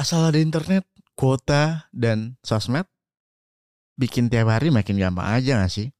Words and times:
Asal 0.00 0.32
ada 0.32 0.40
internet, 0.40 0.88
kuota, 1.12 1.84
dan 1.92 2.40
sosmed, 2.40 2.88
bikin 4.00 4.32
tiap 4.32 4.48
hari 4.48 4.72
makin 4.72 4.96
gampang 4.96 5.28
aja 5.28 5.60
gak 5.60 5.68
sih? 5.68 5.92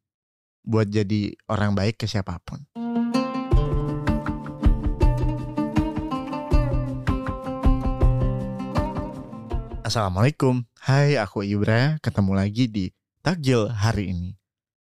Buat 0.64 0.88
jadi 0.88 1.36
orang 1.52 1.76
baik 1.76 2.00
ke 2.00 2.08
siapa 2.08 2.40
pun. 2.40 2.64
Assalamualaikum, 9.84 10.64
hai 10.88 11.20
aku 11.20 11.44
Ibra, 11.44 12.00
ketemu 12.00 12.32
lagi 12.32 12.72
di 12.72 12.88
Takjil 13.20 13.68
hari 13.68 14.16
ini. 14.16 14.32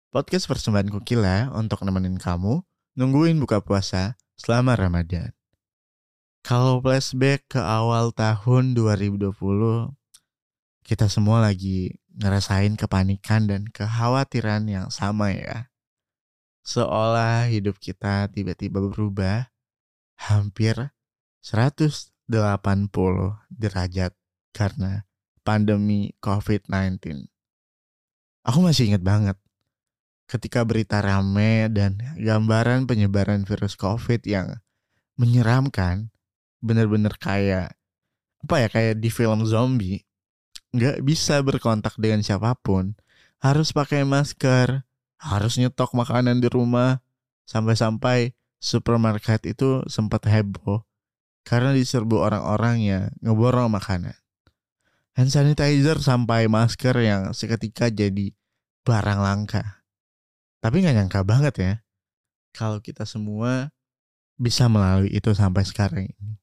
Podcast 0.09 0.49
persembahan 0.49 0.89
Kukila 0.89 1.53
untuk 1.53 1.85
nemenin 1.85 2.17
kamu 2.17 2.65
nungguin 2.97 3.37
buka 3.37 3.61
puasa 3.61 4.17
selama 4.41 4.73
Ramadan. 4.73 5.37
Kalau 6.43 6.83
flashback 6.83 7.47
ke 7.55 7.63
awal 7.63 8.11
tahun 8.11 8.75
2020, 8.75 9.31
kita 10.83 11.07
semua 11.07 11.39
lagi 11.39 11.95
ngerasain 12.19 12.75
kepanikan 12.75 13.47
dan 13.47 13.71
kekhawatiran 13.71 14.67
yang 14.67 14.91
sama 14.91 15.31
ya. 15.31 15.71
Seolah 16.67 17.47
hidup 17.47 17.79
kita 17.79 18.27
tiba-tiba 18.31 18.83
berubah 18.83 19.55
hampir 20.19 20.91
180 21.47 22.11
derajat 23.51 24.13
karena 24.51 25.07
pandemi 25.47 26.15
COVID-19. 26.19 27.27
Aku 28.43 28.59
masih 28.67 28.91
ingat 28.91 29.03
banget 29.07 29.39
ketika 30.27 30.67
berita 30.67 30.99
rame 30.99 31.71
dan 31.71 32.03
gambaran 32.19 32.91
penyebaran 32.91 33.47
virus 33.47 33.79
COVID 33.79 34.27
yang 34.27 34.59
menyeramkan 35.19 36.12
bener-bener 36.63 37.13
kayak 37.19 37.75
apa 38.43 38.55
ya 38.59 38.69
kayak 38.71 38.99
di 38.99 39.11
film 39.11 39.47
zombie 39.47 40.03
nggak 40.73 41.05
bisa 41.05 41.45
berkontak 41.45 41.95
dengan 42.01 42.25
siapa 42.25 42.57
pun. 42.57 42.97
Harus 43.43 43.75
pakai 43.75 44.07
masker 44.07 44.87
harus 45.23 45.55
nyetok 45.61 45.93
makanan 45.95 46.41
di 46.41 46.49
rumah. 46.49 47.05
Sampai-sampai 47.43 48.33
supermarket 48.63 49.43
itu 49.45 49.83
sempat 49.91 50.25
heboh 50.31 50.87
karena 51.43 51.75
diserbu 51.75 52.23
orang-orang 52.23 52.77
yang 52.81 53.05
ngeborong 53.21 53.69
makanan. 53.69 54.15
Hand 55.13 55.29
sanitizer 55.29 56.01
sampai 56.01 56.49
masker 56.49 56.97
yang 57.03 57.35
seketika 57.37 57.93
jadi 57.93 58.33
barang 58.87 59.21
langka. 59.21 59.85
Tapi 60.63 60.81
nggak 60.81 60.95
nyangka 60.97 61.21
banget 61.27 61.55
ya 61.59 61.73
kalau 62.55 62.79
kita 62.79 63.09
semua 63.09 63.73
bisa 64.37 64.69
melalui 64.69 65.11
itu 65.13 65.33
sampai 65.33 65.65
sekarang 65.65 66.09
ini 66.09 66.42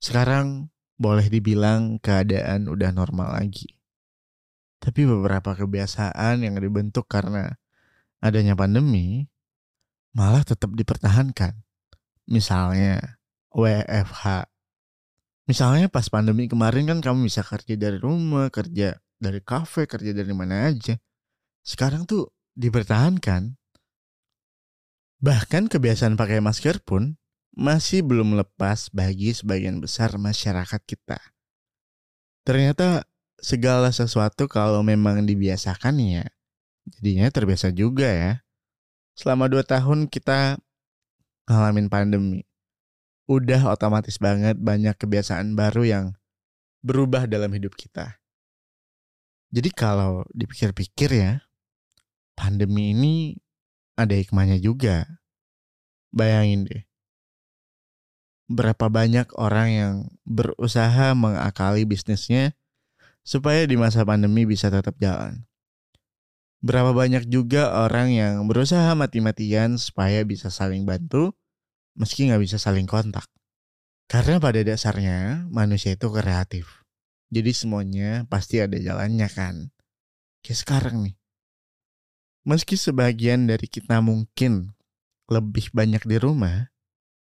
sekarang 0.00 0.68
boleh 0.96 1.28
dibilang 1.28 2.00
keadaan 2.00 2.68
udah 2.68 2.90
normal 2.92 3.36
lagi. 3.36 3.76
Tapi 4.80 5.04
beberapa 5.04 5.56
kebiasaan 5.56 6.44
yang 6.44 6.56
dibentuk 6.56 7.08
karena 7.08 7.52
adanya 8.20 8.56
pandemi 8.56 9.28
malah 10.16 10.44
tetap 10.44 10.72
dipertahankan. 10.72 11.60
Misalnya 12.28 13.20
WFH. 13.52 14.48
Misalnya 15.46 15.86
pas 15.86 16.10
pandemi 16.10 16.50
kemarin 16.50 16.90
kan 16.90 16.98
kamu 16.98 17.30
bisa 17.30 17.46
kerja 17.46 17.78
dari 17.78 17.96
rumah, 18.02 18.50
kerja 18.50 18.98
dari 19.16 19.40
kafe, 19.40 19.86
kerja 19.86 20.10
dari 20.10 20.32
mana 20.34 20.68
aja. 20.68 20.98
Sekarang 21.62 22.04
tuh 22.04 22.34
dipertahankan. 22.56 23.54
Bahkan 25.22 25.62
kebiasaan 25.72 26.18
pakai 26.18 26.44
masker 26.44 26.82
pun 26.84 27.16
masih 27.56 28.04
belum 28.04 28.36
lepas 28.36 28.92
bagi 28.92 29.32
sebagian 29.32 29.80
besar 29.80 30.20
masyarakat 30.20 30.80
kita. 30.84 31.16
Ternyata 32.44 33.08
segala 33.40 33.88
sesuatu 33.90 34.44
kalau 34.46 34.84
memang 34.84 35.24
dibiasakan 35.24 35.96
ya, 35.98 36.28
jadinya 36.84 37.32
terbiasa 37.32 37.72
juga 37.72 38.06
ya. 38.06 38.32
Selama 39.16 39.48
dua 39.48 39.64
tahun 39.64 40.12
kita 40.12 40.60
ngalamin 41.48 41.88
pandemi. 41.88 42.44
Udah 43.26 43.72
otomatis 43.72 44.20
banget 44.22 44.60
banyak 44.60 44.94
kebiasaan 44.94 45.58
baru 45.58 45.82
yang 45.82 46.06
berubah 46.84 47.26
dalam 47.26 47.50
hidup 47.50 47.74
kita. 47.74 48.22
Jadi 49.50 49.72
kalau 49.74 50.22
dipikir-pikir 50.30 51.10
ya, 51.10 51.42
pandemi 52.38 52.94
ini 52.94 53.34
ada 53.98 54.14
hikmahnya 54.14 54.62
juga. 54.62 55.18
Bayangin 56.14 56.70
deh, 56.70 56.85
berapa 58.46 58.86
banyak 58.86 59.34
orang 59.34 59.68
yang 59.70 59.94
berusaha 60.22 61.14
mengakali 61.18 61.82
bisnisnya 61.82 62.54
supaya 63.26 63.66
di 63.66 63.74
masa 63.74 64.06
pandemi 64.06 64.46
bisa 64.46 64.70
tetap 64.70 64.94
jalan. 65.02 65.42
Berapa 66.62 66.94
banyak 66.94 67.26
juga 67.30 67.74
orang 67.84 68.14
yang 68.14 68.34
berusaha 68.46 68.94
mati-matian 68.94 69.78
supaya 69.78 70.22
bisa 70.22 70.50
saling 70.50 70.86
bantu 70.86 71.34
meski 71.98 72.28
nggak 72.30 72.42
bisa 72.42 72.56
saling 72.60 72.86
kontak. 72.86 73.26
Karena 74.06 74.38
pada 74.38 74.62
dasarnya 74.62 75.50
manusia 75.50 75.98
itu 75.98 76.06
kreatif. 76.14 76.86
Jadi 77.34 77.50
semuanya 77.50 78.22
pasti 78.30 78.62
ada 78.62 78.78
jalannya 78.78 79.26
kan. 79.26 79.74
Kayak 80.46 80.58
sekarang 80.62 80.96
nih. 81.02 81.16
Meski 82.46 82.78
sebagian 82.78 83.50
dari 83.50 83.66
kita 83.66 83.98
mungkin 83.98 84.70
lebih 85.26 85.74
banyak 85.74 86.06
di 86.06 86.16
rumah, 86.22 86.70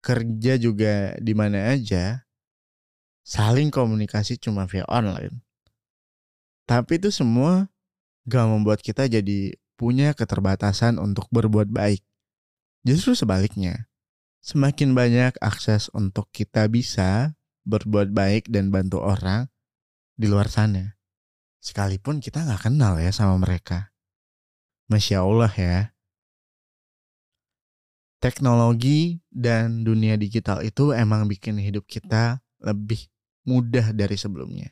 kerja 0.02 0.58
juga 0.58 1.16
di 1.22 1.34
mana 1.38 1.72
aja, 1.72 2.26
saling 3.22 3.70
komunikasi 3.70 4.42
cuma 4.42 4.66
via 4.66 4.84
online. 4.90 5.46
Tapi 6.66 6.98
itu 6.98 7.14
semua 7.14 7.70
gak 8.26 8.48
membuat 8.50 8.82
kita 8.82 9.06
jadi 9.06 9.56
punya 9.78 10.14
keterbatasan 10.14 10.98
untuk 11.02 11.26
berbuat 11.34 11.70
baik. 11.70 12.06
Justru 12.86 13.14
sebaliknya, 13.14 13.90
semakin 14.42 14.98
banyak 14.98 15.38
akses 15.42 15.90
untuk 15.94 16.30
kita 16.34 16.66
bisa 16.70 17.38
berbuat 17.66 18.10
baik 18.10 18.50
dan 18.50 18.74
bantu 18.74 19.02
orang 19.02 19.50
di 20.18 20.26
luar 20.26 20.50
sana. 20.50 20.98
Sekalipun 21.62 22.22
kita 22.22 22.42
gak 22.46 22.70
kenal 22.70 22.98
ya 22.98 23.14
sama 23.14 23.38
mereka. 23.38 23.94
Masya 24.90 25.22
Allah 25.22 25.54
ya, 25.54 25.91
teknologi 28.22 29.18
dan 29.34 29.82
dunia 29.82 30.14
digital 30.16 30.62
itu 30.62 30.94
emang 30.94 31.26
bikin 31.26 31.58
hidup 31.58 31.90
kita 31.90 32.38
lebih 32.62 33.10
mudah 33.50 33.92
dari 33.98 34.14
sebelumnya. 34.14 34.70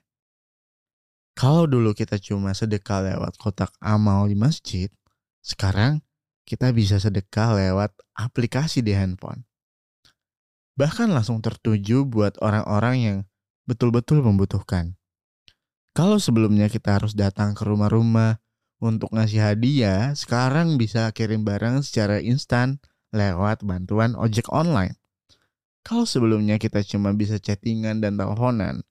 Kalau 1.34 1.66
dulu 1.66 1.98
kita 1.98 2.22
cuma 2.22 2.54
sedekah 2.54 3.02
lewat 3.10 3.42
kotak 3.42 3.74
amal 3.82 4.30
di 4.30 4.38
masjid, 4.38 4.92
sekarang 5.42 6.06
kita 6.46 6.70
bisa 6.70 7.02
sedekah 7.02 7.58
lewat 7.58 7.90
aplikasi 8.14 8.86
di 8.86 8.94
handphone. 8.94 9.50
Bahkan 10.78 11.10
langsung 11.10 11.42
tertuju 11.42 12.06
buat 12.06 12.38
orang-orang 12.40 12.96
yang 13.02 13.18
betul-betul 13.66 14.22
membutuhkan. 14.22 15.00
Kalau 15.98 16.22
sebelumnya 16.22 16.70
kita 16.70 17.02
harus 17.02 17.18
datang 17.18 17.58
ke 17.58 17.66
rumah-rumah 17.66 18.38
untuk 18.80 19.12
ngasih 19.12 19.42
hadiah, 19.42 20.14
sekarang 20.16 20.80
bisa 20.80 21.10
kirim 21.12 21.44
barang 21.44 21.84
secara 21.84 22.22
instan 22.24 22.80
lewat 23.10 23.66
bantuan 23.66 24.14
ojek 24.14 24.50
online. 24.54 24.98
Kalau 25.82 26.06
sebelumnya 26.06 26.62
kita 26.62 26.86
cuma 26.86 27.16
bisa 27.16 27.42
chattingan 27.42 28.04
dan 28.04 28.20
teleponan, 28.20 28.86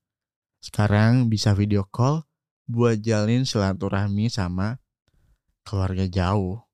sekarang 0.58 1.30
bisa 1.30 1.54
video 1.54 1.86
call 1.86 2.26
buat 2.66 2.98
jalin 2.98 3.46
silaturahmi 3.46 4.26
sama 4.26 4.82
keluarga 5.62 6.08
jauh. 6.08 6.64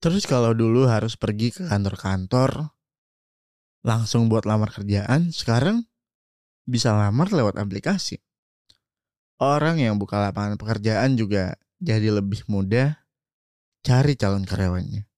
Terus 0.00 0.24
kalau 0.24 0.56
dulu 0.56 0.88
harus 0.88 1.20
pergi 1.20 1.52
ke 1.52 1.68
kantor-kantor, 1.68 2.72
langsung 3.84 4.32
buat 4.32 4.48
lamar 4.48 4.72
kerjaan, 4.72 5.28
sekarang 5.28 5.84
bisa 6.64 6.96
lamar 6.96 7.28
lewat 7.28 7.60
aplikasi. 7.60 8.22
Orang 9.36 9.76
yang 9.76 10.00
buka 10.00 10.16
lapangan 10.16 10.56
pekerjaan 10.56 11.20
juga 11.20 11.56
jadi 11.80 12.12
lebih 12.16 12.48
mudah 12.48 12.96
cari 13.84 14.16
calon 14.16 14.48
karyawannya. 14.48 15.09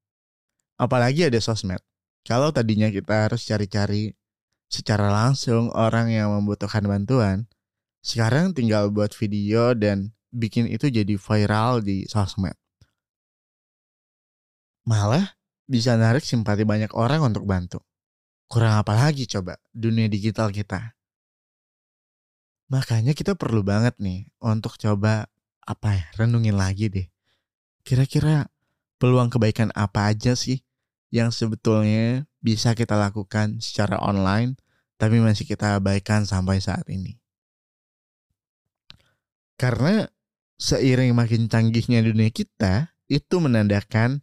Apalagi 0.83 1.31
ada 1.31 1.39
sosmed. 1.39 1.79
Kalau 2.27 2.51
tadinya 2.51 2.91
kita 2.91 3.31
harus 3.31 3.47
cari-cari 3.47 4.19
secara 4.67 5.15
langsung 5.15 5.71
orang 5.71 6.11
yang 6.11 6.35
membutuhkan 6.35 6.83
bantuan, 6.83 7.47
sekarang 8.03 8.51
tinggal 8.51 8.91
buat 8.91 9.15
video 9.15 9.79
dan 9.79 10.11
bikin 10.35 10.67
itu 10.67 10.91
jadi 10.91 11.15
viral 11.15 11.87
di 11.87 12.03
sosmed. 12.11 12.59
Malah 14.83 15.39
bisa 15.71 15.95
narik 15.95 16.27
simpati 16.27 16.67
banyak 16.67 16.91
orang 16.99 17.23
untuk 17.31 17.47
bantu. 17.47 17.79
Kurang 18.51 18.83
apa 18.83 18.99
lagi 18.99 19.31
coba 19.31 19.55
dunia 19.71 20.11
digital 20.11 20.51
kita. 20.51 20.99
Makanya 22.75 23.15
kita 23.15 23.39
perlu 23.39 23.63
banget 23.63 23.95
nih 24.03 24.27
untuk 24.43 24.75
coba 24.83 25.31
apa 25.63 25.89
ya, 25.95 26.05
renungin 26.19 26.59
lagi 26.59 26.91
deh. 26.91 27.07
Kira-kira 27.87 28.51
peluang 28.99 29.31
kebaikan 29.31 29.71
apa 29.79 30.11
aja 30.11 30.35
sih 30.35 30.59
yang 31.13 31.29
sebetulnya 31.29 32.25
bisa 32.41 32.73
kita 32.73 32.97
lakukan 32.97 33.61
secara 33.61 34.01
online 34.01 34.57
tapi 34.97 35.21
masih 35.21 35.45
kita 35.45 35.77
abaikan 35.77 36.25
sampai 36.25 36.59
saat 36.59 36.89
ini. 36.89 37.21
Karena 39.61 40.09
seiring 40.59 41.15
makin 41.15 41.47
canggihnya 41.47 42.03
dunia 42.03 42.31
kita, 42.31 42.95
itu 43.11 43.39
menandakan 43.39 44.23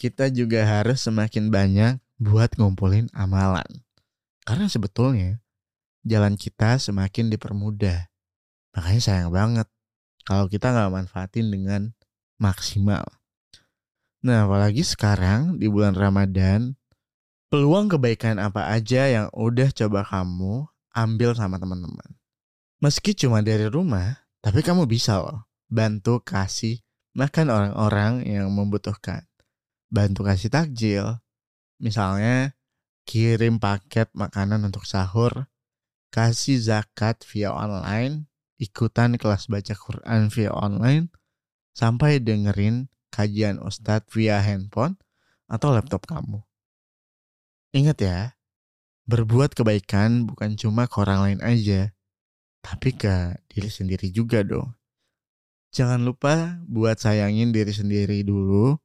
kita 0.00 0.32
juga 0.32 0.66
harus 0.66 1.04
semakin 1.04 1.48
banyak 1.52 2.00
buat 2.18 2.56
ngumpulin 2.58 3.08
amalan. 3.14 3.68
Karena 4.44 4.66
sebetulnya 4.68 5.44
jalan 6.04 6.36
kita 6.36 6.76
semakin 6.76 7.32
dipermudah. 7.32 8.08
Makanya 8.74 9.00
sayang 9.00 9.30
banget 9.30 9.68
kalau 10.24 10.48
kita 10.48 10.72
nggak 10.72 10.92
manfaatin 10.92 11.48
dengan 11.52 11.92
maksimal. 12.40 13.04
Nah, 14.24 14.48
apalagi 14.48 14.80
sekarang 14.80 15.60
di 15.60 15.68
bulan 15.68 15.92
Ramadan, 15.92 16.72
peluang 17.52 17.92
kebaikan 17.92 18.40
apa 18.40 18.72
aja 18.72 19.04
yang 19.04 19.28
udah 19.36 19.68
coba 19.68 20.00
kamu 20.00 20.64
ambil 20.96 21.36
sama 21.36 21.60
teman-teman. 21.60 22.16
Meski 22.80 23.12
cuma 23.12 23.44
dari 23.44 23.68
rumah, 23.68 24.24
tapi 24.40 24.64
kamu 24.64 24.88
bisa 24.88 25.20
loh 25.20 25.44
bantu 25.68 26.24
kasih 26.24 26.80
makan 27.12 27.52
orang-orang 27.52 28.24
yang 28.24 28.48
membutuhkan. 28.48 29.28
Bantu 29.92 30.24
kasih 30.24 30.48
takjil. 30.48 31.20
Misalnya 31.76 32.56
kirim 33.04 33.60
paket 33.60 34.08
makanan 34.16 34.64
untuk 34.64 34.88
sahur, 34.88 35.52
kasih 36.08 36.56
zakat 36.64 37.20
via 37.28 37.52
online, 37.52 38.24
ikutan 38.56 39.20
kelas 39.20 39.52
baca 39.52 39.76
Quran 39.76 40.32
via 40.32 40.48
online, 40.48 41.12
sampai 41.76 42.24
dengerin 42.24 42.88
kajian 43.14 43.62
Ustadz 43.62 44.10
via 44.10 44.42
handphone 44.42 44.98
atau 45.46 45.70
laptop 45.70 46.10
kamu. 46.10 46.42
Ingat 47.70 47.98
ya, 48.02 48.18
berbuat 49.06 49.54
kebaikan 49.54 50.26
bukan 50.26 50.58
cuma 50.58 50.90
ke 50.90 50.98
orang 50.98 51.20
lain 51.22 51.40
aja, 51.46 51.94
tapi 52.58 52.90
ke 52.98 53.38
diri 53.46 53.70
sendiri 53.70 54.10
juga 54.10 54.42
dong. 54.42 54.74
Jangan 55.74 56.02
lupa 56.02 56.58
buat 56.66 56.98
sayangin 56.98 57.54
diri 57.54 57.70
sendiri 57.74 58.22
dulu 58.26 58.78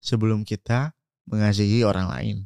sebelum 0.00 0.44
kita 0.44 0.92
mengasihi 1.24 1.84
orang 1.84 2.08
lain. 2.12 2.36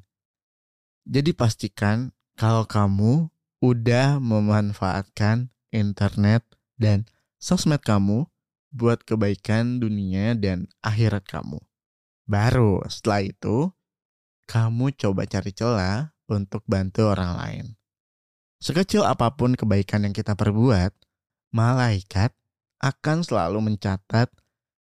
Jadi 1.02 1.34
pastikan 1.34 2.14
kalau 2.38 2.62
kamu 2.62 3.26
udah 3.58 4.22
memanfaatkan 4.22 5.50
internet 5.74 6.46
dan 6.78 7.10
sosmed 7.42 7.82
kamu 7.82 8.30
buat 8.68 9.02
kebaikan 9.04 9.80
dunia 9.80 10.36
dan 10.36 10.68
akhirat 10.84 11.24
kamu. 11.24 11.58
Baru 12.28 12.84
setelah 12.86 13.24
itu, 13.24 13.72
kamu 14.44 14.92
coba 14.96 15.24
cari 15.24 15.52
celah 15.52 16.12
untuk 16.28 16.60
bantu 16.68 17.08
orang 17.08 17.32
lain. 17.40 17.66
Sekecil 18.60 19.06
apa 19.06 19.32
pun 19.32 19.56
kebaikan 19.56 20.04
yang 20.04 20.12
kita 20.12 20.36
perbuat, 20.36 20.92
malaikat 21.54 22.36
akan 22.84 23.24
selalu 23.24 23.72
mencatat 23.72 24.28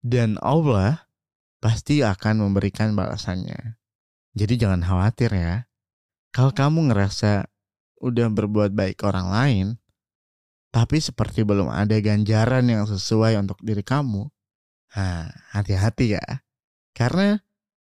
dan 0.05 0.37
Allah 0.45 1.09
pasti 1.61 2.05
akan 2.05 2.45
memberikan 2.45 2.93
balasannya. 2.93 3.81
Jadi 4.37 4.55
jangan 4.61 4.85
khawatir 4.85 5.33
ya. 5.33 5.55
Kalau 6.31 6.55
kamu 6.55 6.93
ngerasa 6.93 7.49
udah 8.01 8.29
berbuat 8.31 8.73
baik 8.73 9.03
orang 9.03 9.29
lain, 9.33 9.67
tapi 10.71 11.03
seperti 11.03 11.43
belum 11.43 11.67
ada 11.67 11.99
ganjaran 11.99 12.71
yang 12.71 12.87
sesuai 12.87 13.35
untuk 13.43 13.59
diri 13.63 13.83
kamu. 13.83 14.31
Nah, 14.95 15.31
hati-hati 15.51 16.15
ya. 16.19 16.25
Karena 16.95 17.39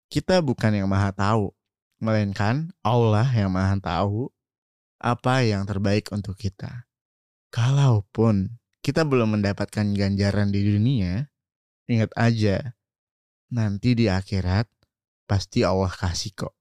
kita 0.09 0.41
bukan 0.45 0.77
yang 0.77 0.89
maha 0.89 1.09
tahu, 1.13 1.53
melainkan 1.97 2.69
Allah 2.85 3.25
yang 3.33 3.49
maha 3.49 3.77
tahu 3.81 4.29
apa 5.01 5.45
yang 5.45 5.65
terbaik 5.65 6.09
untuk 6.13 6.37
kita. 6.37 6.85
Kalaupun 7.49 8.61
kita 8.85 9.05
belum 9.05 9.41
mendapatkan 9.41 9.93
ganjaran 9.97 10.53
di 10.53 10.61
dunia, 10.61 11.25
ingat 11.89 12.13
aja, 12.13 12.77
nanti 13.49 13.97
di 13.97 14.05
akhirat 14.05 14.69
pasti 15.25 15.65
Allah 15.65 15.89
kasih 15.89 16.33
kok. 16.37 16.53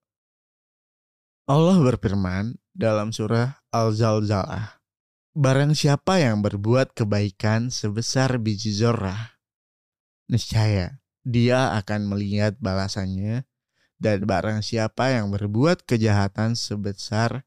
Allah 1.47 1.79
berfirman 1.79 2.57
dalam 2.75 3.15
surah 3.15 3.63
Al-Zalzalah 3.71 4.76
Barang 5.37 5.77
siapa 5.77 6.17
yang 6.17 6.41
berbuat 6.41 6.97
kebaikan 6.97 7.69
sebesar 7.69 8.41
biji 8.41 8.73
zorah, 8.73 9.37
niscaya 10.33 11.05
dia 11.29 11.77
akan 11.77 12.09
melihat 12.09 12.57
balasannya. 12.57 13.45
Dan 14.01 14.25
barang 14.25 14.65
siapa 14.65 15.13
yang 15.13 15.29
berbuat 15.29 15.85
kejahatan 15.85 16.57
sebesar 16.57 17.45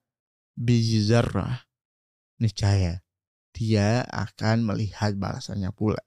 biji 0.54 1.02
zarah, 1.02 1.66
niscaya 2.38 3.02
dia 3.58 4.06
akan 4.06 4.70
melihat 4.70 5.18
balasannya 5.18 5.74
pula. 5.74 6.02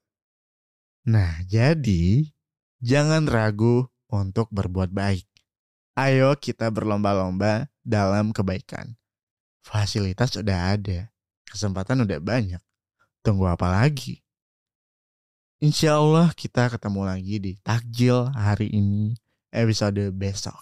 Nah, 1.06 1.42
jadi 1.50 2.30
jangan 2.78 3.26
ragu 3.26 3.90
untuk 4.06 4.50
berbuat 4.54 4.94
baik. 4.94 5.26
Ayo 5.98 6.38
kita 6.38 6.70
berlomba-lomba 6.70 7.70
dalam 7.82 8.30
kebaikan. 8.30 8.98
Fasilitas 9.62 10.34
sudah 10.34 10.74
ada 10.74 11.11
Kesempatan 11.52 12.08
udah 12.08 12.16
banyak. 12.16 12.62
Tunggu 13.20 13.44
apa 13.44 13.68
lagi? 13.68 14.24
Insya 15.60 16.00
Allah 16.00 16.32
kita 16.32 16.72
ketemu 16.72 17.04
lagi 17.04 17.36
di 17.36 17.52
takjil 17.60 18.32
hari 18.32 18.72
ini 18.72 19.12
episode 19.52 20.00
besok. 20.16 20.56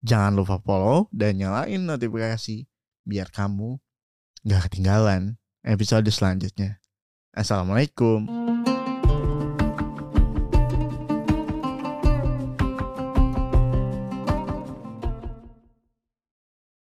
Jangan 0.00 0.32
lupa 0.32 0.56
follow 0.64 1.12
dan 1.12 1.36
nyalain 1.36 1.84
notifikasi 1.84 2.64
biar 3.04 3.28
kamu 3.28 3.76
gak 4.48 4.72
ketinggalan 4.72 5.36
episode 5.60 6.08
selanjutnya. 6.08 6.80
Assalamualaikum. 7.36 8.47